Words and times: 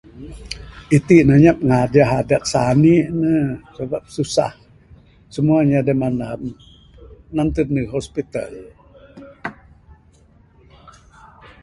Itin 0.97 1.21
ne 1.27 1.33
anyap 1.37 1.57
ne 1.61 1.65
ngajah 1.67 2.09
adat 2.21 2.43
sani 2.51 2.95
ne 3.21 3.33
sabab 3.75 4.03
susah. 4.15 4.53
Simua 5.33 5.59
inya 5.63 5.81
da 5.87 5.93
mandam 6.01 6.41
nganted 7.33 7.67
neg 7.71 7.87
hospital. 7.95 8.53